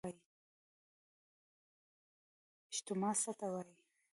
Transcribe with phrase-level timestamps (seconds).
[2.73, 3.75] اجماع څه ته وایي؟